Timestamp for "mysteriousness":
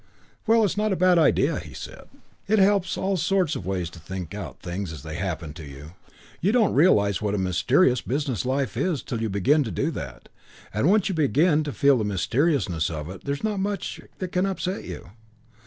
12.03-12.89